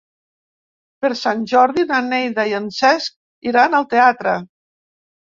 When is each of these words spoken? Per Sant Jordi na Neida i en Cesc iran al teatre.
Per 1.05 1.11
Sant 1.19 1.43
Jordi 1.53 1.87
na 1.93 2.01
Neida 2.07 2.49
i 2.55 2.57
en 2.63 2.69
Cesc 2.81 3.53
iran 3.55 3.81
al 3.85 3.89
teatre. 3.97 4.39